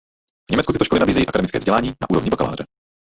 [0.49, 2.65] V Německu tyto školy nabízejí akademické vzdělání na úrovni bakaláře.